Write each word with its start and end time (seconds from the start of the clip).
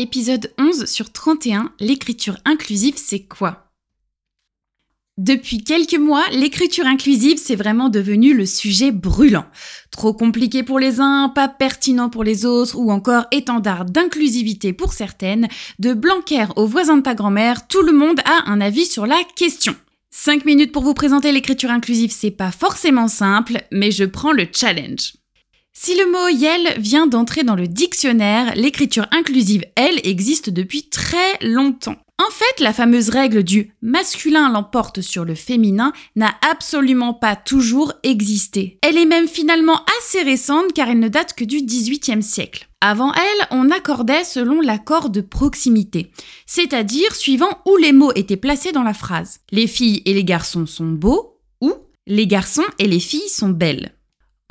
Épisode 0.00 0.50
11 0.56 0.86
sur 0.86 1.12
31, 1.12 1.74
l'écriture 1.78 2.38
inclusive, 2.46 2.94
c'est 2.96 3.24
quoi? 3.24 3.70
Depuis 5.18 5.62
quelques 5.62 5.98
mois, 5.98 6.24
l'écriture 6.32 6.86
inclusive, 6.86 7.36
c'est 7.36 7.54
vraiment 7.54 7.90
devenu 7.90 8.32
le 8.32 8.46
sujet 8.46 8.92
brûlant. 8.92 9.44
Trop 9.90 10.14
compliqué 10.14 10.62
pour 10.62 10.78
les 10.78 11.00
uns, 11.00 11.28
pas 11.28 11.48
pertinent 11.48 12.08
pour 12.08 12.24
les 12.24 12.46
autres, 12.46 12.78
ou 12.78 12.90
encore 12.90 13.26
étendard 13.30 13.84
d'inclusivité 13.84 14.72
pour 14.72 14.94
certaines, 14.94 15.48
de 15.80 15.92
Blanquer 15.92 16.46
aux 16.56 16.66
voisins 16.66 16.96
de 16.96 17.02
ta 17.02 17.14
grand-mère, 17.14 17.68
tout 17.68 17.82
le 17.82 17.92
monde 17.92 18.20
a 18.24 18.50
un 18.50 18.62
avis 18.62 18.86
sur 18.86 19.04
la 19.06 19.22
question. 19.36 19.76
5 20.12 20.46
minutes 20.46 20.72
pour 20.72 20.82
vous 20.82 20.94
présenter 20.94 21.30
l'écriture 21.30 21.70
inclusive, 21.70 22.10
c'est 22.10 22.30
pas 22.30 22.52
forcément 22.52 23.08
simple, 23.08 23.62
mais 23.70 23.90
je 23.90 24.04
prends 24.04 24.32
le 24.32 24.48
challenge. 24.50 25.19
Si 25.72 25.96
le 25.96 26.10
mot 26.10 26.28
yel 26.28 26.74
vient 26.78 27.06
d'entrer 27.06 27.42
dans 27.42 27.54
le 27.54 27.66
dictionnaire, 27.66 28.54
l'écriture 28.56 29.06
inclusive, 29.12 29.64
elle, 29.76 30.00
existe 30.06 30.50
depuis 30.50 30.88
très 30.88 31.38
longtemps. 31.42 31.96
En 32.20 32.30
fait, 32.30 32.62
la 32.62 32.74
fameuse 32.74 33.08
règle 33.08 33.42
du 33.42 33.72
masculin 33.80 34.52
l'emporte 34.52 35.00
sur 35.00 35.24
le 35.24 35.34
féminin 35.34 35.94
n'a 36.16 36.34
absolument 36.50 37.14
pas 37.14 37.34
toujours 37.34 37.94
existé. 38.02 38.78
Elle 38.82 38.98
est 38.98 39.06
même 39.06 39.26
finalement 39.26 39.80
assez 39.98 40.22
récente 40.22 40.74
car 40.74 40.90
elle 40.90 40.98
ne 40.98 41.08
date 41.08 41.32
que 41.32 41.44
du 41.44 41.62
XVIIIe 41.62 42.22
siècle. 42.22 42.68
Avant 42.82 43.14
elle, 43.14 43.46
on 43.50 43.70
accordait 43.70 44.24
selon 44.24 44.60
l'accord 44.60 45.08
de 45.08 45.22
proximité, 45.22 46.10
c'est-à-dire 46.44 47.14
suivant 47.14 47.58
où 47.64 47.76
les 47.76 47.92
mots 47.92 48.12
étaient 48.14 48.36
placés 48.36 48.72
dans 48.72 48.82
la 48.82 48.94
phrase. 48.94 49.40
Les 49.50 49.66
filles 49.66 50.02
et 50.04 50.12
les 50.12 50.24
garçons 50.24 50.66
sont 50.66 50.90
beaux 50.90 51.38
ou 51.62 51.72
les 52.06 52.26
garçons 52.26 52.66
et 52.78 52.86
les 52.86 53.00
filles 53.00 53.30
sont 53.30 53.50
belles. 53.50 53.94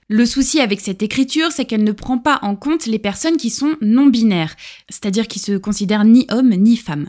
Le 0.09 0.27
souci 0.27 0.61
avec 0.61 0.81
cette 0.81 1.03
écriture, 1.03 1.51
c'est 1.51 1.65
qu'elle 1.65 1.85
ne 1.85 1.93
prend 1.93 2.19
pas 2.19 2.41
en 2.43 2.57
compte 2.57 2.85
les 2.85 2.99
personnes 2.99 3.39
qui 3.39 3.49
sont 3.49 3.77
non 3.81 4.07
binaires, 4.07 4.55
c'est-à-dire 4.91 5.29
qui 5.29 5.39
se 5.39 5.57
considèrent 5.57 6.05
ni 6.05 6.27
hommes 6.31 6.55
ni 6.57 6.77
femmes. 6.77 7.09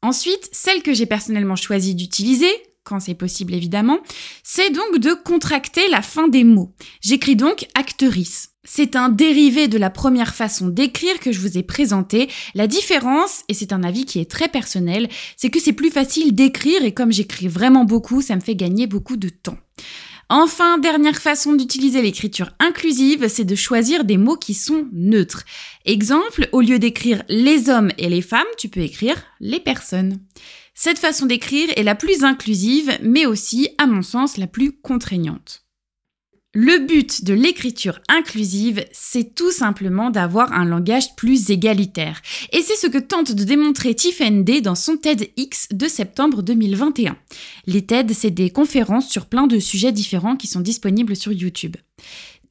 Ensuite, 0.00 0.48
celle 0.52 0.82
que 0.82 0.94
j'ai 0.94 1.06
personnellement 1.06 1.56
choisi 1.56 1.94
d'utiliser, 1.94 2.50
quand 2.84 3.00
c'est 3.00 3.14
possible 3.14 3.54
évidemment, 3.54 3.98
c'est 4.42 4.70
donc 4.70 4.98
de 4.98 5.14
contracter 5.14 5.88
la 5.88 6.02
fin 6.02 6.28
des 6.28 6.44
mots. 6.44 6.74
J'écris 7.00 7.36
donc 7.36 7.66
actrice. 7.74 8.50
C'est 8.64 8.94
un 8.94 9.08
dérivé 9.08 9.66
de 9.66 9.76
la 9.76 9.90
première 9.90 10.34
façon 10.34 10.68
d'écrire 10.68 11.18
que 11.18 11.32
je 11.32 11.40
vous 11.40 11.58
ai 11.58 11.64
présenté. 11.64 12.30
La 12.54 12.68
différence, 12.68 13.42
et 13.48 13.54
c'est 13.54 13.72
un 13.72 13.82
avis 13.82 14.04
qui 14.04 14.20
est 14.20 14.30
très 14.30 14.46
personnel, 14.46 15.08
c'est 15.36 15.50
que 15.50 15.58
c'est 15.58 15.72
plus 15.72 15.90
facile 15.90 16.32
d'écrire 16.32 16.84
et 16.84 16.94
comme 16.94 17.12
j'écris 17.12 17.48
vraiment 17.48 17.84
beaucoup, 17.84 18.22
ça 18.22 18.36
me 18.36 18.40
fait 18.40 18.54
gagner 18.54 18.86
beaucoup 18.86 19.16
de 19.16 19.30
temps. 19.30 19.58
Enfin, 20.34 20.78
dernière 20.78 21.20
façon 21.20 21.52
d'utiliser 21.52 22.00
l'écriture 22.00 22.52
inclusive, 22.58 23.28
c'est 23.28 23.44
de 23.44 23.54
choisir 23.54 24.02
des 24.04 24.16
mots 24.16 24.38
qui 24.38 24.54
sont 24.54 24.88
neutres. 24.90 25.44
Exemple, 25.84 26.48
au 26.52 26.62
lieu 26.62 26.78
d'écrire 26.78 27.22
les 27.28 27.68
hommes 27.68 27.92
et 27.98 28.08
les 28.08 28.22
femmes, 28.22 28.46
tu 28.56 28.70
peux 28.70 28.80
écrire 28.80 29.22
les 29.40 29.60
personnes. 29.60 30.20
Cette 30.74 30.98
façon 30.98 31.26
d'écrire 31.26 31.68
est 31.76 31.82
la 31.82 31.94
plus 31.94 32.24
inclusive, 32.24 32.96
mais 33.02 33.26
aussi, 33.26 33.68
à 33.76 33.86
mon 33.86 34.00
sens, 34.00 34.38
la 34.38 34.46
plus 34.46 34.72
contraignante. 34.72 35.61
Le 36.54 36.86
but 36.86 37.24
de 37.24 37.32
l'écriture 37.32 37.98
inclusive, 38.10 38.84
c'est 38.92 39.34
tout 39.34 39.50
simplement 39.50 40.10
d'avoir 40.10 40.52
un 40.52 40.66
langage 40.66 41.16
plus 41.16 41.48
égalitaire. 41.48 42.20
Et 42.52 42.60
c'est 42.60 42.76
ce 42.76 42.88
que 42.88 42.98
tente 42.98 43.32
de 43.32 43.44
démontrer 43.44 43.94
Tiffen 43.94 44.44
Day 44.44 44.60
dans 44.60 44.74
son 44.74 44.98
TEDx 44.98 45.68
de 45.70 45.88
septembre 45.88 46.42
2021. 46.42 47.16
Les 47.66 47.80
TED, 47.80 48.12
c'est 48.12 48.30
des 48.30 48.50
conférences 48.50 49.08
sur 49.08 49.26
plein 49.26 49.46
de 49.46 49.58
sujets 49.58 49.92
différents 49.92 50.36
qui 50.36 50.46
sont 50.46 50.60
disponibles 50.60 51.16
sur 51.16 51.32
YouTube. 51.32 51.76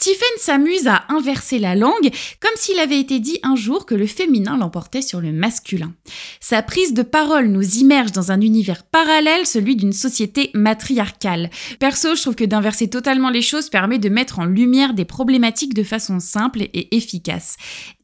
Tiffen 0.02 0.38
s'amuse 0.40 0.88
à 0.88 1.04
inverser 1.10 1.60
la 1.60 1.76
langue 1.76 2.10
comme 2.40 2.56
s'il 2.56 2.80
avait 2.80 3.00
été 3.00 3.20
dit 3.20 3.38
un 3.44 3.56
jour 3.56 3.86
que 3.86 3.94
le 3.94 4.08
féminin 4.08 4.58
l'emportait 4.58 5.04
sur 5.04 5.22
le 5.22 5.32
masculin. 5.32 5.94
Sa 6.40 6.64
prise 6.64 6.96
de 6.96 7.04
parole 7.04 7.50
nous 7.50 7.78
immerge 7.78 8.12
dans 8.12 8.32
un 8.32 8.42
univers 8.42 8.82
parallèle, 8.82 9.46
celui 9.46 9.76
d'une 9.76 9.94
société 9.94 10.50
matriarcale. 10.56 11.52
Perso, 11.80 12.16
je 12.16 12.22
trouve 12.22 12.36
que 12.36 12.46
d'inverser 12.46 12.90
totalement 12.90 13.30
les 13.30 13.44
choses 13.44 13.70
permet 13.70 14.00
de 14.00 14.10
mettre 14.10 14.40
en 14.40 14.46
lumière 14.46 14.96
des 14.96 15.06
problématiques 15.06 15.76
de 15.76 15.84
façon 15.84 16.20
simple 16.20 16.64
et 16.64 16.98
efficace. 16.98 17.58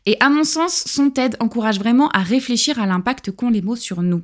Et 0.08 0.16
à 0.22 0.30
mon 0.30 0.46
sens, 0.46 0.86
son 0.88 1.10
TED 1.10 1.36
encourage 1.42 1.80
vraiment 1.80 2.08
à 2.12 2.20
réfléchir 2.20 2.80
à 2.80 2.86
l'impact 2.86 3.32
qu'ont 3.32 3.50
les 3.50 3.62
mots 3.62 3.76
sur 3.76 4.02
nous. 4.02 4.22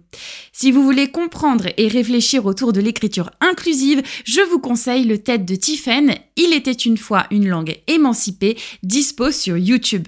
Si 0.53 0.71
vous 0.71 0.81
voulez 0.81 1.11
comprendre 1.11 1.65
et 1.75 1.89
réfléchir 1.89 2.45
autour 2.45 2.71
de 2.71 2.79
l'écriture 2.79 3.29
inclusive, 3.41 4.01
je 4.23 4.39
vous 4.49 4.59
conseille 4.59 5.03
le 5.03 5.17
TED 5.17 5.43
de 5.43 5.55
Tiffen, 5.55 6.15
Il 6.37 6.53
était 6.53 6.71
une 6.71 6.97
fois 6.97 7.27
une 7.31 7.49
langue 7.49 7.81
émancipée, 7.87 8.57
dispo 8.81 9.29
sur 9.29 9.57
YouTube. 9.57 10.07